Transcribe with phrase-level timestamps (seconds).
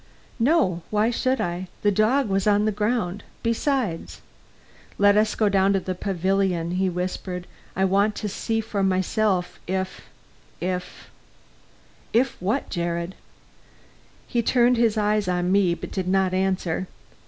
[0.39, 1.67] "No; why should I?
[1.83, 3.23] The dog was on the ground.
[3.43, 4.21] Besides"
[4.97, 7.45] "Let us go down to the pavilion," he whispered.
[7.75, 10.09] "I want to see for myself if
[10.59, 11.11] if"
[12.13, 13.13] "If what, Jared?"
[14.25, 16.87] He turned his eyes on me, but did not answer.